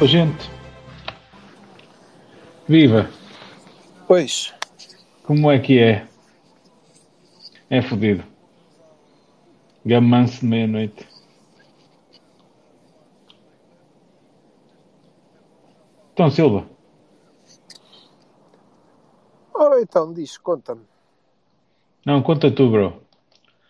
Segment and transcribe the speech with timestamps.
[0.00, 0.50] Ô, gente.
[2.68, 3.08] Viva!
[4.06, 4.54] Pois,
[5.24, 6.06] Como é que é?
[7.70, 8.22] É fodido.
[9.84, 11.06] Gamanço de meia-noite.
[16.12, 16.66] Então, Silva,
[19.52, 20.80] ora então, diz, conta-me.
[22.06, 23.02] não, conta tu, bro.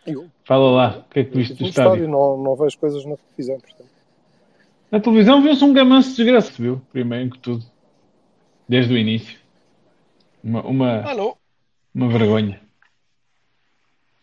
[0.07, 2.09] Eu, Fala lá, o que é que viste do estádio, estádio?
[2.09, 3.96] não, não vejo coisas na televisão, portanto.
[4.91, 6.81] Na televisão viu-se um gamanço de desgraça, viu?
[6.93, 7.65] Primeiro que tudo.
[8.69, 9.39] Desde o início.
[10.43, 11.37] Uma, uma, Alô?
[11.95, 12.61] uma vergonha.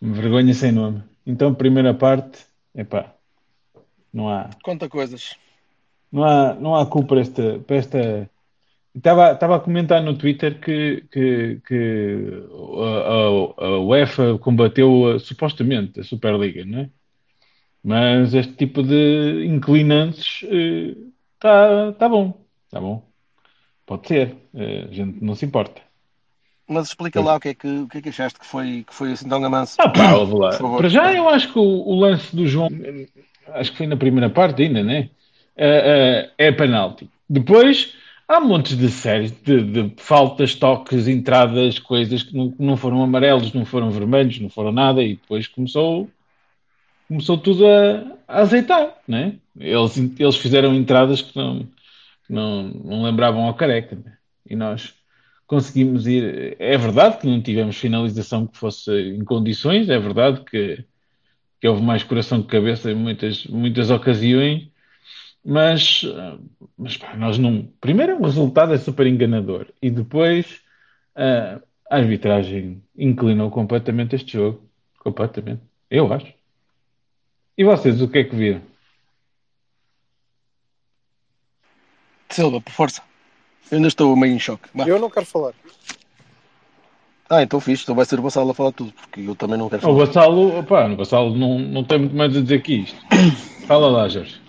[0.02, 1.04] Uma vergonha sem nome.
[1.26, 2.40] Então, primeira parte,
[2.76, 3.14] epá,
[4.14, 5.36] não há, Conta coisas.
[6.12, 8.30] não há, não há culpa para esta, para esta...
[8.96, 12.44] Estava, estava a comentar no Twitter que, que, que
[13.58, 16.90] a, a, a UEFA combateu uh, supostamente a Superliga, não é?
[17.84, 22.34] Mas este tipo de inclinantes está tá bom,
[22.66, 23.04] está bom.
[23.86, 25.82] Pode ser, eh, a gente não se importa.
[26.68, 28.94] Mas explica lá o que é que, o que, é que achaste que foi, que
[28.94, 29.76] foi assim tão gamanço.
[29.80, 30.58] Ah, pá, lá.
[30.78, 33.08] Para já, eu acho que o, o lance do João, eh,
[33.50, 35.10] acho que foi na primeira parte ainda, né?
[35.58, 37.10] Eh, eh, é penalti.
[37.30, 37.94] Depois,
[38.28, 43.54] há montes de séries de, de faltas, toques, entradas, coisas que não, não foram amarelos,
[43.54, 46.10] não foram vermelhos, não foram nada, e depois começou,
[47.14, 49.38] começou tudo a, a azeitar, né?
[49.60, 51.68] Eles, eles fizeram entradas que não,
[52.28, 54.18] não, não lembravam ao careca, né?
[54.50, 54.96] E nós
[55.46, 56.56] conseguimos ir.
[56.60, 60.84] É verdade que não tivemos finalização que fosse em condições, é verdade que,
[61.62, 64.68] que houve mais coração que cabeça em muitas, muitas ocasiões,
[65.46, 66.02] mas,
[66.78, 67.70] mas pá, nós não.
[67.80, 70.62] Primeiro, o resultado é super enganador e depois
[71.16, 74.68] a arbitragem inclinou completamente este jogo.
[74.98, 75.62] Completamente.
[75.92, 76.34] Eu acho.
[77.58, 78.62] E vocês, o que é que viram?
[82.30, 83.02] Silva, por força.
[83.72, 84.68] Eu ainda estou meio em choque.
[84.74, 84.86] Vá.
[84.88, 85.54] Eu não quero falar.
[87.30, 89.70] Ah, então fixe, então vai ser o Bassalo a falar tudo, porque eu também não
[89.70, 90.06] quero O falar.
[90.06, 93.00] Vassalo, opá, o Vassalo não, não tem muito mais a dizer que isto.
[93.68, 94.42] Fala lá, Jorge.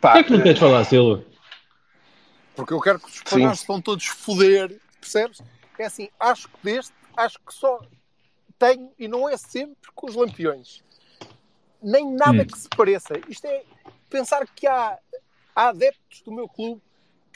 [0.00, 1.24] Pá, Por que é que não queres falar, Silva?
[2.54, 5.40] Porque eu quero que os espanhóis se vão todos foder, percebes?
[5.78, 7.80] É assim, acho que deste, acho que só
[8.58, 10.82] tenho, e não é sempre com os lampiões.
[11.82, 12.46] Nem nada Hum.
[12.46, 13.14] que se pareça.
[13.28, 13.64] Isto é
[14.08, 14.98] pensar que há,
[15.54, 16.80] há adeptos do meu clube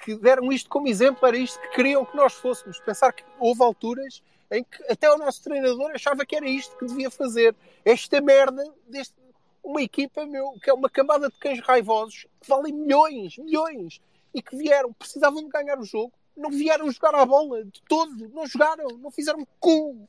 [0.03, 2.79] que deram isto como exemplo, era isto que queriam que nós fôssemos.
[2.81, 6.87] Pensar que houve alturas em que até o nosso treinador achava que era isto que
[6.87, 7.55] devia fazer.
[7.85, 9.15] Esta merda deste,
[9.63, 14.01] uma equipa, meu, que é uma camada de cães raivosos que valem milhões, milhões,
[14.35, 18.29] e que vieram, precisavam de ganhar o jogo, não vieram jogar à bola de todo,
[18.31, 20.09] não jogaram, não fizeram cu.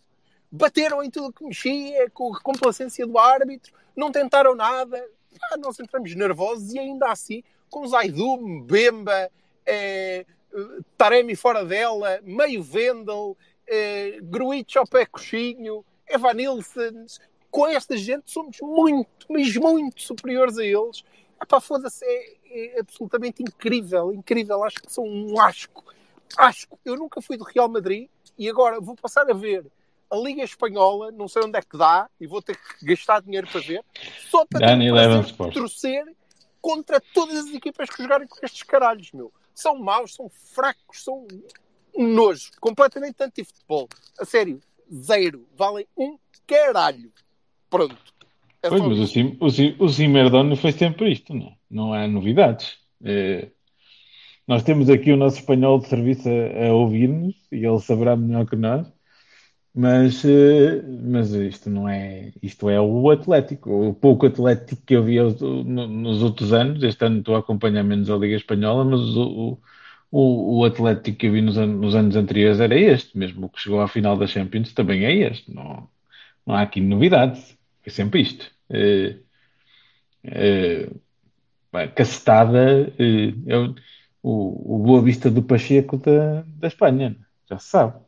[0.52, 5.04] Bateram em tudo que mexia, com a complacência do árbitro, não tentaram nada.
[5.52, 9.32] Ah, nós entramos nervosos e ainda assim, com Zaidu, Mbemba,
[9.66, 17.06] eh, eh, Taremi fora dela, meio Vendel, eh, Gruitch ao pé coxinho, Evanilson,
[17.50, 21.04] com esta gente somos muito, mas muito superiores a eles.
[21.42, 24.64] Epá, foda-se, é, é absolutamente incrível, incrível.
[24.64, 25.84] Acho que são um asco.
[26.38, 26.80] Asco.
[26.86, 29.66] Eu nunca fui do Real Madrid e agora vou passar a ver
[30.12, 33.48] a Liga Espanhola, não sei onde é que dá, e vou ter que gastar dinheiro
[33.48, 33.84] para ver,
[34.30, 36.04] só para torcer
[36.62, 39.32] contra todas as equipas que jogarem com estes caralhos, meu.
[39.56, 41.26] São maus, são fracos, são
[41.98, 43.88] nojo, completamente anti-futebol.
[44.20, 44.60] A sério,
[44.94, 45.48] zero.
[45.56, 47.12] Valem um caralho.
[47.70, 47.98] Pronto.
[48.62, 49.08] É Pois, mas o.
[49.08, 51.56] Sim, o, Sim, o Zimmerdono foi sempre isto, não, é?
[51.70, 52.78] não há novidades.
[53.04, 53.50] É,
[54.48, 58.46] nós temos aqui o nosso espanhol de serviço a, a ouvir-nos e ele saberá melhor
[58.46, 58.88] que nós,
[59.74, 65.04] mas, eh, mas isto não é, isto é o Atlético, o pouco Atlético que eu
[65.04, 65.18] vi
[65.66, 66.84] nos outros anos.
[66.84, 69.60] Este ano estou a acompanhar menos a Liga Espanhola, mas o,
[70.12, 73.62] o, o Atlético que eu vi nos, nos anos anteriores era este, mesmo o que
[73.62, 75.54] chegou à final da Champions também é este.
[75.54, 75.90] Não,
[76.46, 78.52] não há aqui novidades, é sempre isto.
[78.70, 79.18] Eh,
[80.24, 80.90] eh,
[81.72, 83.76] pá, cacetada eh, é o,
[84.24, 87.18] o, o Boa Vista do Pacheco da, da Espanha,
[87.50, 88.02] já se sabe.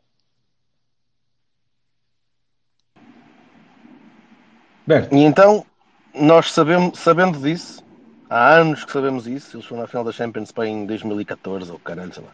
[4.85, 5.65] Berto, E então,
[6.13, 7.83] nós sabemos, sabendo disso,
[8.29, 11.79] há anos que sabemos isso, eles foram na final da Champions para em 2014 ou
[11.79, 12.31] caralho, sei lá.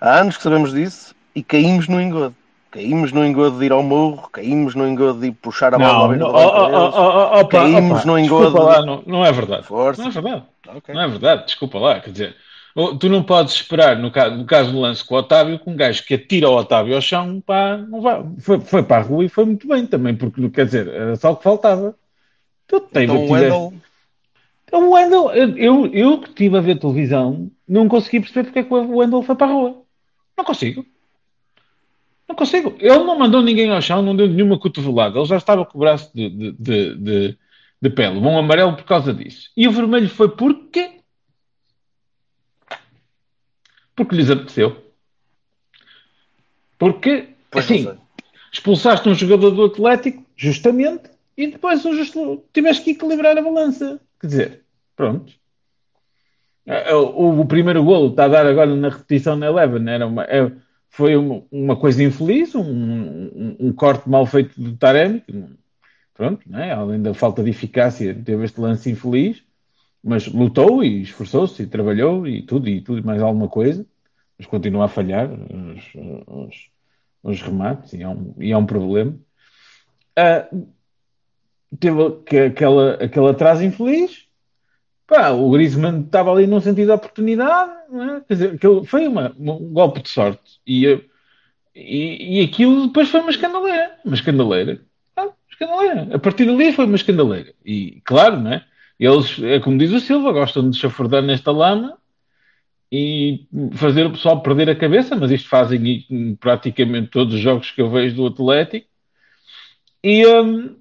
[0.00, 2.34] Há anos que sabemos disso e caímos no engodo.
[2.70, 6.16] Caímos no engodo de ir ao morro, caímos no engodo de ir puxar a bola
[6.16, 6.90] não, não, oh, oh,
[7.34, 8.62] oh, oh, Caímos opa, no desculpa engodo.
[8.62, 9.66] lá, não, não é verdade.
[9.66, 10.00] Força.
[10.00, 10.42] Não é verdade.
[10.68, 10.94] Ok.
[10.94, 12.36] Não é verdade, desculpa lá, quer dizer,
[13.00, 15.76] Tu não podes esperar, no caso, no caso do lance com o Otávio, que um
[15.76, 18.24] gajo que atira o Otávio ao chão, pá, não vai.
[18.38, 21.32] Foi, foi para a rua e foi muito bem também, porque quer dizer, era só
[21.32, 21.96] o que faltava.
[22.68, 23.72] Tu teve, Então o Wendel,
[24.64, 28.60] Então, o Wendel, eu, eu, eu que estive a ver televisão, não consegui perceber porque
[28.60, 29.82] é que o Wendel foi para a rua.
[30.36, 30.86] Não consigo.
[32.28, 32.76] Não consigo.
[32.78, 35.18] Ele não mandou ninguém ao chão, não deu nenhuma cotovelada.
[35.18, 37.38] Ele já estava com o braço de, de, de, de,
[37.82, 38.18] de pele.
[38.18, 39.50] Um amarelo por causa disso.
[39.56, 40.99] E o vermelho foi porque?
[44.00, 44.74] Porque lhes apeteceu.
[46.78, 47.86] Porque, Pois assim,
[48.50, 54.00] expulsaste um jogador do Atlético, justamente, e depois o justo, tiveste que equilibrar a balança.
[54.18, 54.64] Quer dizer,
[54.96, 55.30] pronto.
[56.64, 60.24] Eh, O, o primeiro golo está a dar agora na repetição na Eleven, era uma,
[60.24, 60.50] é-
[60.88, 65.22] foi uma, uma coisa infeliz, um, um- um corte mal feito do Taremi,
[66.14, 66.72] pronto, né?
[66.72, 69.42] além da falta de eficácia, teve este lance infeliz,
[70.02, 73.84] mas lutou e esforçou-se e trabalhou e tudo, e tudo e mais alguma coisa,
[74.40, 75.84] mas continua a falhar os,
[76.26, 76.70] os-
[77.22, 79.14] os remates e é um, e é um problema.
[80.16, 80.48] Ah,
[81.78, 84.24] teve que- aquela, aquele atraso infeliz.
[85.06, 88.20] Pá, o Griezmann estava ali num sentido de oportunidade, é?
[88.26, 90.58] Quer dizer, aquilo foi uma- um golpe de sorte.
[90.66, 90.86] E,
[91.74, 93.98] e, e aquilo depois foi uma escandaleira.
[94.02, 94.80] Uma escandaleira.
[95.16, 96.16] Ah, escandaleira.
[96.16, 97.52] A partir dali foi uma escandaleira.
[97.62, 98.64] E claro, não é?
[98.98, 101.98] Eles, é como diz o Silva, gostam de chafurdar nesta lama
[102.92, 107.70] e fazer o pessoal perder a cabeça, mas isto fazem em praticamente todos os jogos
[107.70, 108.88] que eu vejo do Atlético.
[110.02, 110.76] E, hum,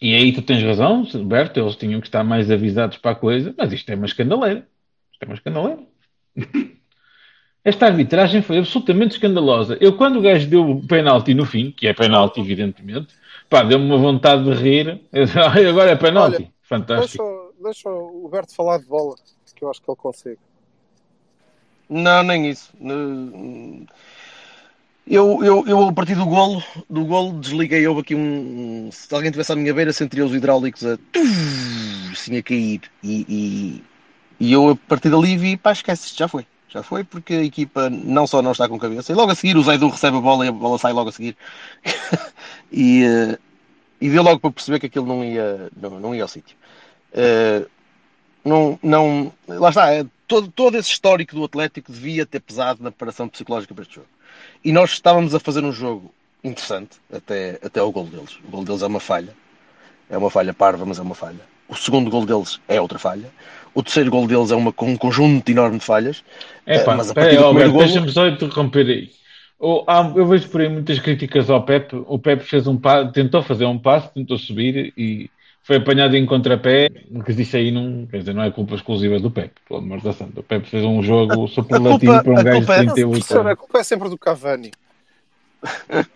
[0.00, 3.54] e aí tu tens razão, Roberto, eles tinham que estar mais avisados para a coisa,
[3.56, 4.66] mas isto é uma escandaleira.
[5.12, 5.82] Isto é uma escandaleira.
[7.64, 9.76] Esta arbitragem foi absolutamente escandalosa.
[9.80, 13.08] Eu, quando o gajo deu o penalti no fim, que é penalti, evidentemente,
[13.48, 15.00] pá, deu-me uma vontade de rir.
[15.12, 16.36] Eu disse, "Ai, agora é penalti.
[16.36, 17.24] Olha, Fantástico.
[17.24, 19.16] Deixa, deixa o Berto falar de bola,
[19.54, 20.38] que eu acho que ele consegue.
[21.88, 22.70] Não, nem isso.
[25.06, 28.90] Eu, eu, eu a partir do golo, do golo desliguei, houve aqui um.
[28.92, 30.98] Se alguém tivesse à minha beira, sentiria os hidráulicos a.
[32.12, 32.82] assim a cair.
[33.02, 33.84] E, e,
[34.38, 36.46] e eu a partir dali vi, pá, esquece, já foi.
[36.68, 39.56] Já foi, porque a equipa não só não está com cabeça, e logo a seguir
[39.56, 41.34] o Zaidu recebe a bola e a bola sai logo a seguir.
[42.70, 43.38] e, eh,
[44.00, 46.56] e deu logo para perceber que aquilo não ia, não, não ia ao sítio.
[47.12, 47.66] Eh,
[48.44, 52.90] não, não, lá está, é, todo, todo esse histórico do Atlético devia ter pesado na
[52.90, 54.06] preparação psicológica para este jogo.
[54.64, 56.12] E nós estávamos a fazer um jogo
[56.44, 58.38] interessante até, até o gol deles.
[58.46, 59.34] O gol deles é uma falha.
[60.08, 61.40] É uma falha parva, mas é uma falha.
[61.68, 63.30] O segundo gol deles é outra falha.
[63.74, 66.24] O terceiro gol deles é uma, um conjunto enorme de falhas.
[66.64, 69.10] É pá, mas a partir aí, do Alberto, golo- deixa-me só interromper aí.
[69.60, 71.96] Eu vejo por aí muitas críticas ao Pepe.
[72.06, 75.28] O Pepe fez um pa- tentou fazer um passo, tentou subir e
[75.68, 76.88] foi apanhado em contrapé.
[77.26, 80.14] Que disse aí não, quer dizer, não é culpa exclusiva do Pepe, pelo amor da
[80.14, 80.40] santa.
[80.40, 83.50] O Pepe fez um jogo superlativo para um gajo de culpa é- 38 Professor, a
[83.50, 83.58] anos.
[83.60, 84.70] culpa é sempre do Cavani.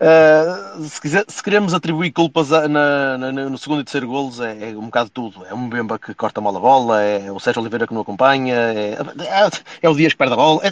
[0.00, 4.40] Uh, se, quiser- se queremos atribuir culpas a- na- na- no segundo e terceiro golos,
[4.40, 5.44] é, é um bocado tudo.
[5.44, 8.54] É o Mbemba que corta mal a bola, é o Sérgio Oliveira que não acompanha,
[8.54, 9.50] é, é-
[9.82, 10.62] é o Dias que perde a bola.
[10.64, 10.70] É-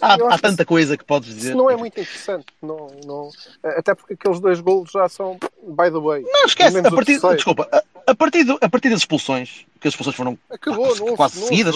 [0.00, 1.48] há, há tanta coisa que podes dizer.
[1.48, 2.46] Isso não é muito interessante.
[2.62, 3.30] Não, não,
[3.64, 6.22] até porque aqueles dois golos já são, by the way.
[6.22, 6.78] Não, esquece.
[6.78, 7.82] A partir, desculpa, a,
[8.12, 11.40] a partir do- a partir das expulsões, que as expulsões foram Acabou, não houve, quase
[11.40, 11.74] não seguidas,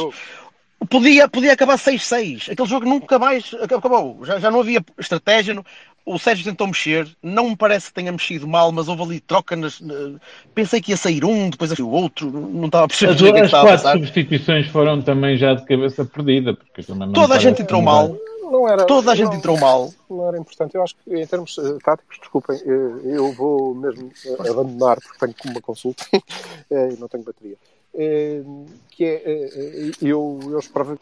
[0.88, 2.49] podia, podia acabar 6-6.
[2.50, 4.25] Aquele jogo nunca mais acabou.
[4.25, 5.52] Já, já não havia estratégia.
[5.54, 5.64] não-
[6.04, 9.54] O Sérgio tentou mexer, não me parece que tenha mexido mal, mas houve ali troca.
[9.54, 10.18] Nas, na-
[10.54, 13.30] Pensei que ia sair um, depois o outro, não estava a perceber As, o que
[13.30, 13.92] é que as estava a quatro passar.
[13.99, 16.54] substituições foram também já de cabeça perdida.
[16.54, 18.16] Porque também não Toda a gente entrou que mal,
[18.50, 19.94] Não era, toda a gente não, entrou mal.
[20.11, 20.75] Não era importante.
[20.75, 25.18] Eu acho que em termos eh, táticos, desculpem, eh, eu vou mesmo eh, abandonar porque
[25.38, 26.04] tenho uma consulta
[26.68, 27.56] e não tenho bateria.
[27.94, 28.42] Eh,
[28.90, 30.99] Que é, eu, eu esperava,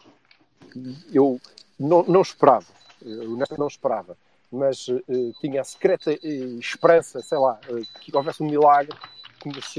[1.13, 1.39] eu
[1.79, 2.65] não, não esperava,
[3.03, 4.15] eu honestamente não esperava,
[4.51, 6.17] mas eh, tinha a secreta eh,
[6.59, 8.97] esperança, sei lá, eh, que houvesse um milagre
[9.39, 9.75] que nos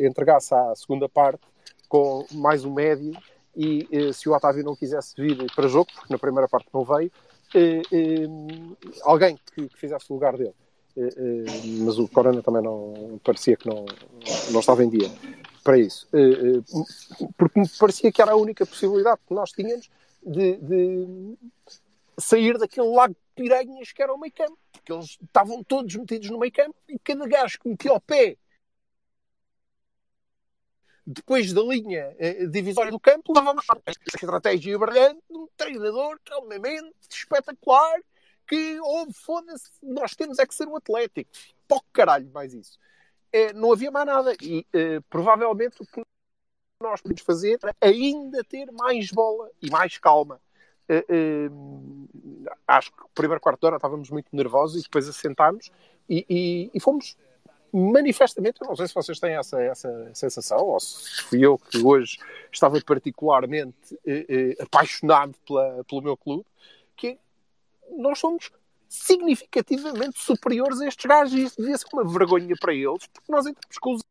[0.00, 1.40] entregasse à segunda parte
[1.88, 3.16] com mais um médio
[3.56, 7.10] e se o Otávio não quisesse vir para jogo, porque na primeira parte não veio,
[9.02, 10.54] alguém que, que fizesse o lugar dele.
[11.84, 13.86] Mas o Corona também não parecia que não,
[14.50, 15.10] não estava em dia
[15.64, 16.06] para isso.
[17.38, 19.88] Porque me parecia que era a única possibilidade que nós tínhamos
[20.22, 21.36] de, de
[22.22, 24.58] sair daquele lago de piranhas que era o meio campo.
[24.72, 28.36] Porque eles estavam todos metidos no meio campo e cada gajo que metia o pé
[31.06, 36.94] depois da linha eh, divisória do campo, levamos a estratégia brilhante de um treinador calmamente
[37.10, 38.00] espetacular
[38.46, 41.30] que, oh, foda-se, nós temos é que ser o Atlético.
[41.66, 42.78] Pó caralho, mais isso.
[43.32, 44.34] Eh, não havia mais nada.
[44.40, 46.02] E eh, provavelmente o que
[46.80, 50.40] nós podemos fazer para ainda ter mais bola e mais calma.
[50.94, 51.50] Eh, eh,
[52.68, 55.70] acho que o primeiro quarto de hora estávamos muito nervosos e depois assentámos
[56.08, 57.16] e, e- e fomos
[57.72, 61.78] manifestamente, eu não sei se vocês têm essa, essa sensação ou se fui eu que
[61.82, 62.18] hoje
[62.52, 64.26] estava particularmente eh,
[64.58, 66.44] eh, apaixonado pela- pelo meu clube,
[66.94, 67.18] que é,
[67.96, 68.50] nós somos
[68.86, 73.46] significativamente superiores a estes gajos e isso devia ser uma vergonha para eles, porque nós
[73.46, 74.02] entramos com os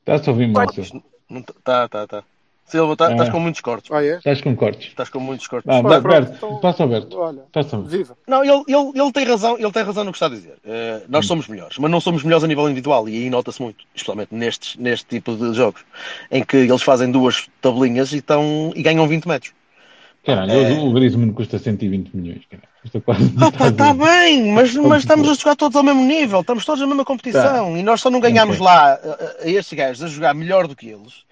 [0.00, 1.11] Estás a ouvir Silva?
[1.32, 2.22] Não tá, tá, tá.
[2.64, 3.12] Silva, tá- É.
[3.12, 3.90] estás com muitos cortes.
[3.90, 4.16] Ah, é?
[4.16, 4.88] Estás com cortes.
[4.88, 5.68] Estás com muitos cortes.
[5.68, 7.18] Ah, Olha, Alberto, então- passa Alberto.
[7.18, 7.96] Olha, Passa Alberto.
[7.98, 8.16] viva.
[8.26, 10.54] Não, ele, ele, ele tem razão, ele tem razão no que está a dizer.
[10.64, 11.28] Eh, nós Hum.
[11.28, 14.76] somos melhores, mas não somos melhores a nível individual e aí nota-se muito, especialmente nestes,
[14.76, 15.84] neste tipo de jogos,
[16.30, 19.52] em que eles fazem duas tabelinhas e, estão, e ganham 20 metros.
[20.24, 20.72] Caralho, É.
[20.78, 22.42] o Griezmann custa 120 milhões.
[22.48, 22.68] Caralho.
[23.04, 26.80] Quase Opa, está bem, mas, mas estamos a jogar todos ao mesmo nível, estamos todos
[26.80, 28.66] na mesma competição e nós só não ganhámos Ok.
[28.66, 31.22] lá a, a estes gajos a jogar melhor do que eles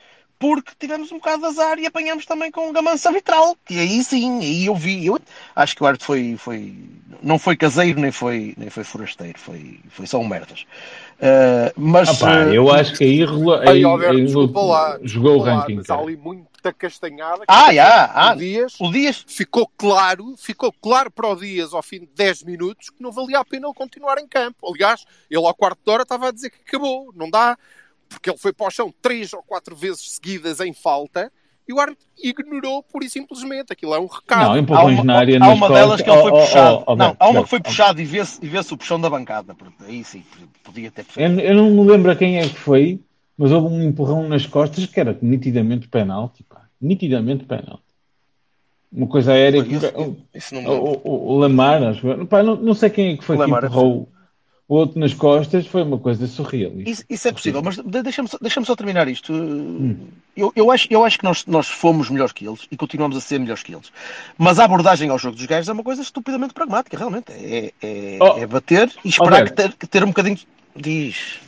[0.40, 4.02] porque tivemos um bocado de azar e apanhamos também com um gamanço arbitral, que aí
[4.02, 5.20] sim, aí eu vi, eu
[5.54, 6.74] acho que o árbitro foi, foi
[7.22, 10.62] não foi caseiro nem foi, nem foi forasteiro, foi, foi só um merdas.
[11.18, 14.98] Uh, mas Ah, pá, uh, eu acho que aí, Aí, aí, Alberto, aí desculpa lá.
[15.02, 15.74] jogou o lá, ranking.
[15.74, 16.06] Mas há cara.
[16.06, 17.44] ali muita castanhada.
[17.46, 18.32] Ah, já, ah.
[18.32, 22.44] O Dias o Dias ficou claro, ficou claro para o Dias ao fim de 10
[22.44, 24.72] minutos que não valia a pena ele continuar em campo.
[24.72, 27.12] Aliás, ele ao quarto de hora estava a dizer que acabou.
[27.14, 27.58] Não dá,
[28.10, 31.32] porque ele foi para o chão três ou quatro vezes seguidas em falta
[31.66, 33.72] e o árbitro ignorou pura e simplesmente.
[33.72, 34.42] Aquilo é um recado.
[34.46, 36.84] Não, Há empurrões uma, na área há uma delas que ele foi Oh, oh, puxado.
[36.86, 39.08] oh, não, Alberto, há uma que foi puxado e vê-se e vê o puxão da
[39.08, 39.56] bancada.
[39.86, 40.24] Aí sim,
[40.64, 41.40] podia ter feito.
[41.40, 43.00] Eu, eu não me lembro a quem é que foi,
[43.38, 46.42] mas houve um empurrão nas costas que era nitidamente penalti.
[46.42, 46.62] Pá.
[46.80, 47.84] Nitidamente penalti.
[48.92, 49.62] Uma coisa aérea.
[49.62, 49.76] que-
[50.34, 53.36] Isso, não o, o- o Lamar, acho pá, não, não sei quem é que foi
[53.36, 54.08] Lamar que é empurrou
[54.70, 55.66] o outro nas costas.
[55.66, 56.72] Foi uma coisa surreal.
[56.86, 59.32] Isso, isso é possível, mas de- deixa-me só, deixa só terminar isto.
[60.36, 63.20] Eu, eu, acho, eu acho que nós, nós fomos melhores que eles e continuamos a
[63.20, 63.90] ser melhores que eles.
[64.38, 67.32] Mas a abordagem ao jogo dos gajos é uma coisa estupidamente pragmática, realmente.
[67.32, 68.38] É, é, Oh.
[68.38, 70.38] é bater e esperar que ter, que ter um bocadinho.
[70.76, 71.40] Diz.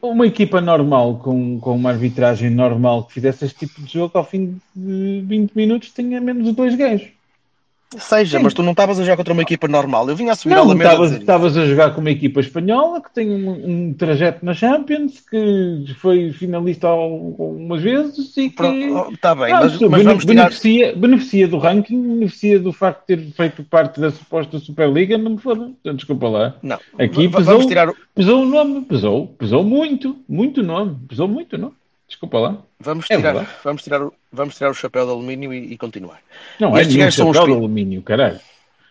[0.00, 4.24] Uma equipa normal, com, com uma arbitragem normal, que fizesse este tipo de jogo, ao
[4.24, 7.08] fim de 20 minutos, tinha menos de dois gajos.
[7.98, 8.44] Seja, Sim.
[8.44, 10.08] mas tu não estavas a jogar contra uma equipa normal.
[10.08, 13.00] Eu vinha a subir a Não, Alameda a estavas, a jogar com uma equipa espanhola
[13.02, 17.00] que tem um, um trajeto na Champions, que foi finalista al-
[17.36, 18.62] algumas vezes e que
[19.12, 20.42] Está bem, Ah, mas, mas bene- vamos tirar.
[20.44, 25.32] beneficia, beneficia do ranking, beneficia do facto de ter feito parte da suposta Superliga, não
[25.32, 25.72] me foda.
[25.80, 26.54] Então, Desculpa lá.
[26.62, 27.88] Não, Aqui pesou, tirar.
[27.88, 31.74] o- pesou o nome, pesou, pesou muito, muito nome, pesou muito nome.
[32.10, 32.58] Desculpa lá.
[32.80, 33.50] Vamos É tirar, verdade.
[33.64, 36.20] vamos tirar, o- vamos tirar o chapéu de alumínio e, e continuar.
[36.58, 38.40] Não é Estes nenhum chapéu de alumínio, caralho.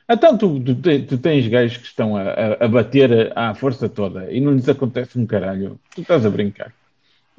[0.09, 4.31] Então tu, tu, tu tens gajos que estão a, a- a bater à força toda
[4.31, 5.79] e não lhes acontece um caralho.
[5.93, 6.73] Tu estás a brincar.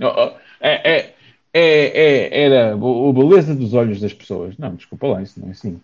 [0.00, 1.14] Oh, oh, É, é,
[1.52, 4.56] é, é- era o, o beleza dos olhos das pessoas.
[4.58, 5.80] Não, desculpa lá, isso não é assim.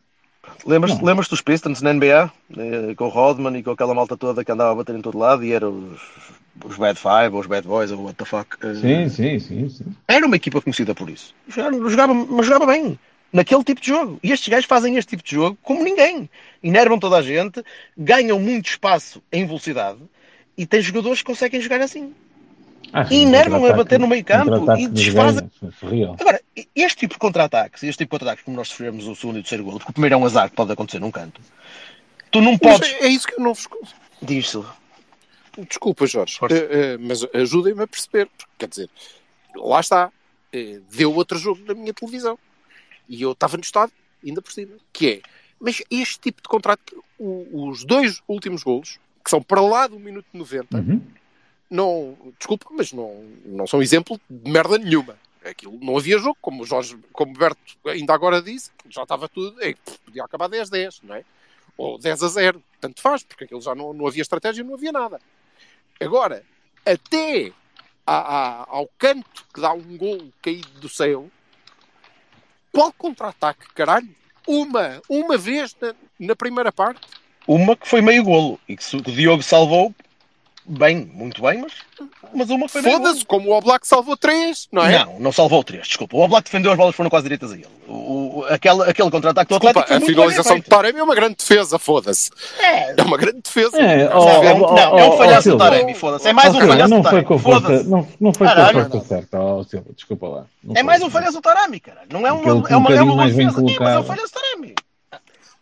[0.65, 2.31] Lembras-te lembras dos Pistons na NBA?
[2.57, 5.19] Eh, com o Rodman e com aquela malta toda que andava a bater em todo
[5.19, 6.00] lado e eram os,
[6.65, 8.57] os Bad Five ou os Bad Boys ou what the fuck.
[8.63, 9.85] Eh, Sim, sim, sim, sim.
[10.09, 11.35] Era uma equipa conhecida por isso.
[11.49, 12.99] Jogava, mas jogava bem.
[13.33, 14.19] Naquele tipo de jogo.
[14.23, 16.31] E estes gajos fazem este tipo de jogo como ninguém.
[16.63, 17.63] Enervam toda a gente,
[17.97, 19.99] ganham muito espaço em velocidade
[20.57, 22.15] e tem jogadores que conseguem jogar assim.
[22.93, 26.23] Ah, E enervam a bater no meio campo e desfazem- gajos, é.
[26.23, 26.41] Agora,
[26.75, 29.43] este tipo de contra-ataques, este tipo de contra-ataques, como nós sofremos o segundo e o
[29.43, 31.41] terceiro gol, porque o primeiro é um azar que pode acontecer num canto.
[32.31, 32.95] Tu não Mas podes.
[33.01, 33.69] é isso que eu não vos.
[34.23, 34.75] Diz, Silva.
[35.69, 38.27] Desculpa, Jorge, eh, eh, mas ajudem-me a perceber.
[38.37, 38.91] Porque, quer dizer,
[39.55, 40.13] lá está.
[40.53, 42.39] eh, deu outro jogo na minha televisão.
[43.09, 43.93] E eu estava no estado,
[44.25, 44.77] ainda por cima.
[44.93, 45.23] Que é,
[45.61, 49.99] mas este tipo de contrato, o- os dois últimos golos, que são para lá do
[49.99, 51.03] minuto 90, Uhum.
[51.71, 55.19] não, desculpa, mas não, não são exemplo de merda nenhuma.
[55.45, 59.29] Aquilo não havia jogo, como o Jorge, como o Berto ainda agora disse, já estava
[59.29, 59.57] tudo,
[60.05, 61.25] podia acabar 10-10, não é?
[61.77, 64.91] Ou 10 a 0, tanto faz, porque aquilo já não, não havia estratégia, não havia
[64.93, 65.21] nada.
[66.00, 66.43] Agora,
[66.85, 67.53] até
[68.07, 68.17] à-
[68.62, 71.29] à- ao canto que dá um gol caído do céu,
[72.73, 74.09] qual contra-ataque, caralho?
[74.47, 77.00] Uma, uma vez na, na primeira parte,
[77.49, 79.95] Uma que foi meio golo e que que o Diogo salvou
[80.65, 81.73] bem, muito bem, mas,
[82.35, 85.05] mas uma que foi meio foda-se, como o Oblak salvou três, não é?
[85.05, 86.17] Não, não salvou três, desculpa.
[86.17, 87.69] O Oblak defendeu as bolas foram quase direitas a ele.
[87.88, 91.14] O- aquele, aquele contra-ataque do Desculpa, Atlético foi a muito finalização de Taremi é uma
[91.14, 92.31] grande defesa, foda-se.
[92.35, 93.00] feito.
[93.00, 93.78] É uma grande defesa.
[93.78, 95.59] É, Não, oh, é um, oh, não, é oh, um oh, falhaço do.
[95.59, 96.28] Taremi, foda-se.
[96.28, 99.00] É mais um falhaço não do foi com Taremi, não, não foi com a força
[99.07, 100.45] certa, oh, Silva, desculpa lá.
[100.75, 102.02] É mais um falhaço do Taremi, cara.
[102.11, 103.61] Não é uma, é uma, é um uma defesa.
[103.61, 104.75] Sim, mas é um falhaço do Taremi.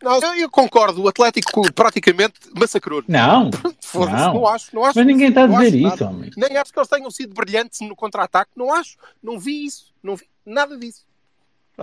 [0.04, 1.02] Não, eu, concordo.
[1.02, 3.02] O Atlético praticamente massacrou.
[3.09, 3.50] Não,
[3.81, 4.35] Foda-se, não.
[4.35, 4.99] não acho, não acho.
[4.99, 6.31] Mas ninguém está a dizer isso, homem.
[6.37, 8.50] Nem acho que eles tenham sido brilhantes no contra-ataque.
[8.54, 8.97] Não acho.
[9.23, 9.93] Não vi isso.
[10.02, 11.02] Não vi nada disso.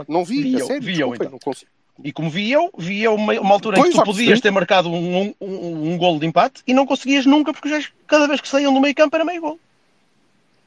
[0.08, 0.44] Não vi.
[0.44, 1.32] Vi a eu, sério, vi eu, desculpem, então.
[1.32, 1.72] não consigo.
[2.04, 4.52] E como vi eu, vi eu uma, uma altura em Pois, que tu podias ter
[4.52, 8.28] marcado um, um, um, um golo de empate e não conseguias nunca, porque já, cada
[8.28, 9.60] vez que saíam do meio campo era meio gol.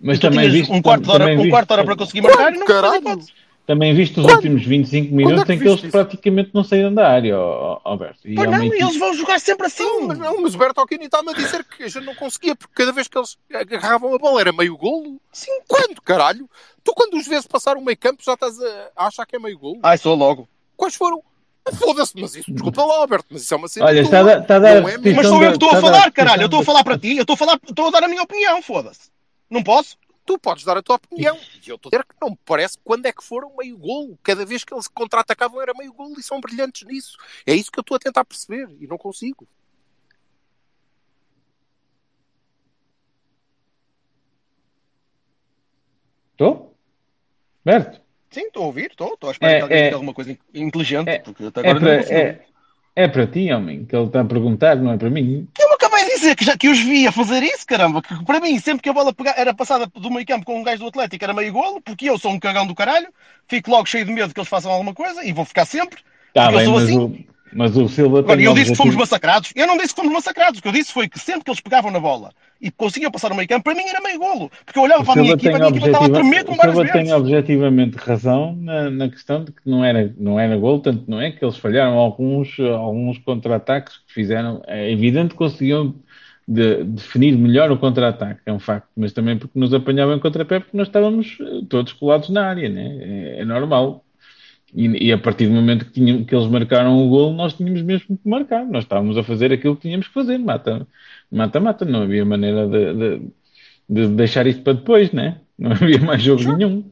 [0.01, 2.55] Mas tu também viste, um quarto de hora, um quarto de hora para conseguir marcar
[2.55, 3.21] e não Caralho.
[3.67, 4.37] Também viste os Quando?
[4.37, 5.91] últimos 25 minutos é que em que eles isso?
[5.91, 7.35] praticamente não saíram da área,
[7.83, 8.29] Alberto.
[8.29, 9.83] E é uma não, eles vão jogar sempre assim.
[9.85, 12.75] Não, mas, não, mas o Bertolini está-me a dizer que a gente não conseguia, porque
[12.75, 15.19] cada vez que eles agarravam a bola era meio golo.
[15.33, 16.49] Sim, quando, caralho?
[16.83, 19.39] Tu, quando os vezes passar o meio campo, já estás a, a achar que é
[19.39, 19.81] meio golo?
[19.83, 20.47] Ai, sou logo.
[20.77, 21.23] Quais foram?
[21.73, 23.87] Foda-se, mas isso, desculpa lá, Alberto, mas isso é uma cena.
[23.87, 24.99] Olha, está a está a dar Não é.
[24.99, 26.43] Mas sou eu que estou a falar, caralho.
[26.43, 28.23] Eu estou a falar para ti, eu estou a falar, estou a dar a minha
[28.23, 29.11] opinião, foda-se.
[29.49, 29.97] Não posso?
[30.27, 31.37] Tu podes dar a tua opinião.
[31.67, 34.19] E eu estou a dizer que não me parece quando é que foram meio golo.
[34.23, 37.17] Cada vez que eles contra-atacavam era meio golo e são brilhantes nisso.
[37.47, 39.47] É isso que eu estou a tentar perceber e não consigo.
[46.33, 46.75] Estou?
[47.65, 48.01] Berto?
[48.31, 49.15] Sim, estou a ouvir, estou.
[49.15, 51.71] Estou a esperar É, que alguém é- diga alguma coisa inteligente, é- porque até É
[51.71, 52.19] agora não para, consigo.
[52.19, 52.47] é,
[52.97, 55.47] é para ti, homem, que ele está a perguntar, não é para mim.
[55.59, 55.74] Eu de
[56.25, 58.03] dizer que, já, que os vi a fazer isso, caramba.
[58.03, 60.63] Que para mim, sempre que a bola pega- era passada do meio campo com um
[60.63, 63.09] gajo do Atlético era meio golo, porque eu sou um cagão do caralho,
[63.49, 66.01] fico logo cheio de medo que eles façam alguma coisa e vou ficar sempre.
[66.35, 66.99] Eu bem, sou mas, assim.
[66.99, 69.53] o, mas o Silva Agora, eu disse que fomos massacrados.
[69.55, 70.59] Eu não disse que fomos massacrados.
[70.59, 73.29] O que eu disse foi que sempre que eles pegavam na bola e conseguiam passar
[73.31, 74.51] no meio campo, para mim era meio golo.
[74.65, 76.11] Porque eu olhava O para a minha equipa, a tem, minha equipa estava a objetiva,
[76.11, 77.13] tremer com o várias Silva tem vezes.
[77.13, 81.31] objetivamente razão na, na questão de que não era, não era gol, tanto não é
[81.31, 84.63] que eles falharam alguns, alguns contra-ataques que fizeram.
[84.67, 85.95] É evidente que conseguiam
[86.47, 90.61] de- definir melhor o contra-ataque, é um facto, mas também porque nos apanhavam em contrapé
[90.61, 91.39] porque nós estávamos
[91.69, 92.99] todos colados na área, né?
[93.37, 94.05] é, é normal.
[94.75, 97.83] E, e a partir do momento que, tinham, que eles marcaram o gol, nós tínhamos
[97.83, 98.65] mesmo que marcar.
[98.67, 100.39] Nós estávamos a fazer aquilo que tínhamos que fazer.
[100.39, 100.87] Mata,
[101.31, 101.85] mata, mata.
[101.85, 103.33] Não havia maneira de, de-
[103.89, 105.41] de deixar isto para depois, né?
[105.59, 106.85] Não havia mais jogo nenhum.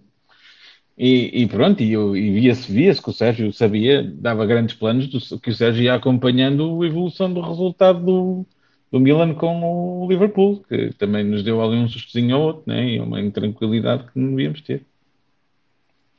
[0.97, 5.09] E, e pronto, e, eu- e via-se via que o Sérgio sabia, dava grandes planos,
[5.09, 8.47] do, que o Sérgio ia acompanhando a evolução do resultado do,
[8.91, 9.63] do Milan com
[10.05, 12.87] o Liverpool, que também nos deu ali um sustozinho ao outro, né?
[12.97, 14.87] E uma intranquilidade que não devíamos ter.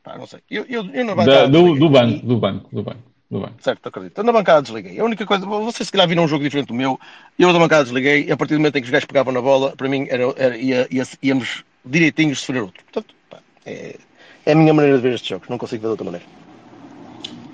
[0.03, 0.39] Pá, não sei.
[0.51, 1.79] Eu, eu, eu na Da- bancada do, desliguei.
[1.79, 2.99] do banco, do banco, do banco,
[3.31, 3.53] do banco.
[3.59, 4.17] Certo, acredito.
[4.17, 4.99] Eu na bancada desliguei.
[4.99, 6.99] A única coisa, vocês se calhar viram um jogo diferente do meu.
[7.39, 9.41] Eu da bancada desliguei e a partir do momento em que os gajos pegavam na
[9.41, 12.83] bola, para mim era, era- ia- ia- íamos direitinhos sofrer outro.
[12.83, 13.97] Portanto, pá, é,
[14.45, 15.47] é a minha maneira de ver estes jogos.
[15.47, 16.25] Não consigo ver de outra maneira.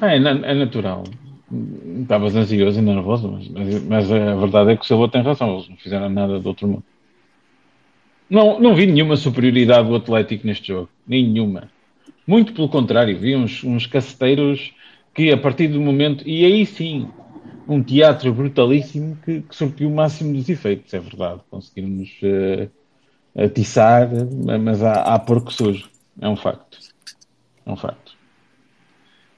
[0.02, 1.04] É, é natural.
[2.02, 5.56] Estavas ansioso e nervoso, mas, mas, mas a verdade é que o Silva tem razão,
[5.56, 6.84] eles não fizeram nada do outro mundo.
[8.30, 10.90] Não, não vi nenhuma superioridade do Atlético neste jogo.
[11.08, 11.70] Nenhuma.
[12.30, 14.72] Muito pelo contrário, vi uns, uns caceteiros
[15.16, 17.10] que a partir do momento, e aí sim,
[17.68, 21.42] um teatro brutalíssimo que, que surtiu o máximo dos efeitos, é verdade.
[21.50, 22.70] Conseguimos eh,
[23.36, 24.08] atiçar,
[24.62, 25.90] mas há, há porco sujo.
[26.22, 26.78] É um facto.
[27.66, 28.16] É um facto.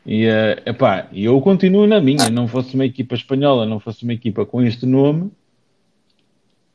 [0.06, 2.30] E eh, epá, eu continuo na minha.
[2.30, 5.32] Não fosse uma equipa espanhola, não fosse uma equipa com este nome,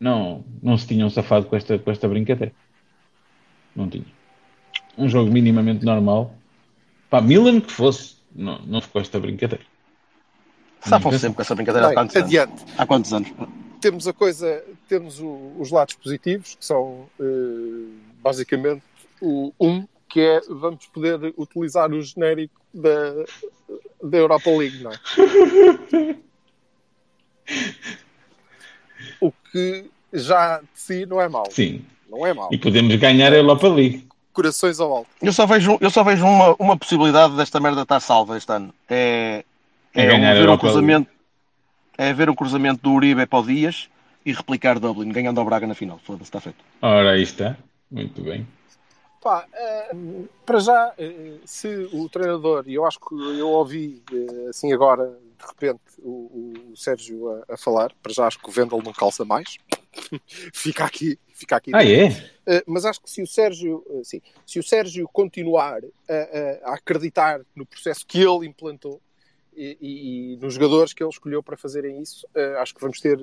[0.00, 2.54] não, não se tinham safado com esta, com esta brincadeira.
[3.76, 4.15] Não tinha.
[4.96, 6.34] Um jogo minimamente normal.
[7.10, 9.64] Pá, Milan que fosse, não, não ficou esta brincadeira.
[10.80, 12.26] Safam-se sempre com essa brincadeira há Bem, quantos anos?
[12.28, 12.64] adiante.
[12.78, 13.32] Há quantos anos?
[13.80, 17.24] Temos a coisa, temos o- os lados positivos, que são eh,
[18.22, 18.82] basicamente
[19.20, 23.24] o um, que é vamos poder utilizar o genérico da,
[24.02, 24.96] da Europa League, não é?
[29.20, 31.50] O que já de si não é mau.
[31.50, 31.84] Sim.
[32.10, 32.48] Não é mau.
[32.52, 34.06] E podemos ganhar a Europa League.
[34.36, 35.08] Corações ao alto.
[35.22, 38.74] Eu só vejo, eu só vejo uma, uma possibilidade desta merda estar salva este ano.
[38.86, 39.42] É,
[39.94, 41.10] É é, ganhar ver um Europa cruzamento,
[41.96, 43.88] é ver um cruzamento do Uribe para o Dias
[44.26, 45.98] e replicar Dublin, ganhando ao Braga na final.
[46.04, 46.58] Foda-se, está feito.
[46.82, 47.56] Ora, aí está.
[47.90, 48.46] Muito bem.
[49.22, 49.90] Pá, eh,
[50.44, 55.06] para já, eh, se o treinador, e eu acho que eu ouvi eh, assim agora,
[55.06, 58.92] de repente, o, o Sérgio a, a falar, para já acho que o Vendel não
[58.92, 59.56] calça mais.
[60.52, 61.70] fica aqui, fica aqui.
[61.74, 62.06] Ah, é?
[62.46, 66.74] Eh, mas acho que se o Sérgio, eh, sim, se o Sérgio continuar a, a-
[66.74, 69.00] acreditar no processo que ele implantou
[69.56, 73.00] e, e- e nos jogadores que ele escolheu para fazerem isso, eh, acho que vamos
[73.00, 73.18] ter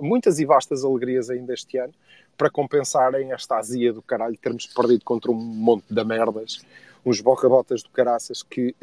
[0.00, 1.92] muitas e vastas alegrias ainda este ano
[2.36, 6.60] para compensarem esta azia do caralho de termos perdido contra um monte de merdas,
[7.04, 8.74] uns boca-botas do caraças que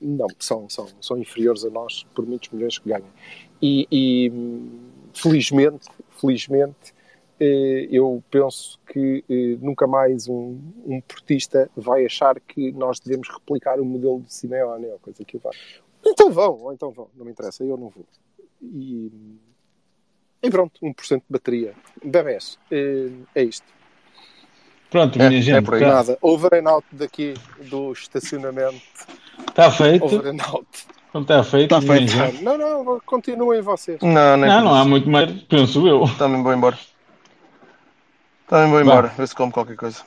[0.00, 3.08] não são, são, são inferiores a nós por muitos milhões que ganham.
[3.62, 4.32] E, e,
[5.14, 5.88] felizmente,
[6.20, 6.92] felizmente,
[7.40, 13.78] eu penso que eh, nunca mais um, um portista vai achar que nós devemos replicar
[13.80, 15.50] o modelo de Simeone ou coisa que vá.
[16.04, 18.04] Então vão, ou então vão, não me interessa, eu não vou.
[18.62, 19.10] E,
[20.42, 21.74] e pronto, 1% de bateria.
[22.04, 23.66] Bebés, é, é isto.
[24.90, 25.82] Pronto, É, minha é gente, por aí.
[25.82, 27.34] está Nada, over and out daqui
[27.68, 28.80] do estacionamento.
[29.54, 30.04] tá feito.
[30.04, 30.66] Over and out.
[31.12, 32.10] Não está feito, Tá minha feito.
[32.12, 32.42] gente.
[32.42, 34.00] Não, não, continuem vocês.
[34.02, 36.04] Não, Não, por não há muito mais, penso eu.
[36.16, 36.78] Também vou embora.
[38.48, 40.00] Também vou embora, ver se como qualquer coisa.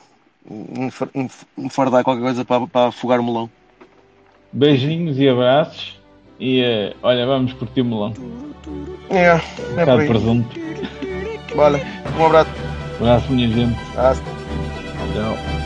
[1.56, 3.48] Enfardar qualquer coisa para, para afogar o melão.
[4.52, 6.00] Beijinhos e abraços.
[6.40, 8.12] E uh, olha, vamos curtir o melão.
[9.08, 10.60] É, é um é bocado presunto.
[11.54, 11.80] Vale,
[12.18, 12.50] um abraço.
[13.00, 13.78] Um abraço, minha gente.
[13.96, 14.22] Abraço.
[15.14, 15.62] Tchau.